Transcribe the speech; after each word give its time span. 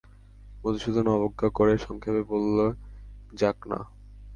মধুসূদন 0.63 1.05
অবজ্ঞা 1.15 1.49
করে 1.49 1.73
সংক্ষেপে 1.77 2.21
বললে, 2.31 2.65
যাক-না। 3.33 3.79